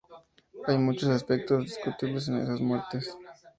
[0.65, 3.15] Hay muchos aspectos discutibles en esas muertes.